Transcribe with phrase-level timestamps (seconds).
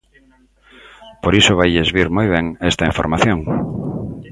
[1.23, 3.39] Por iso vailles vir moi ben esta información.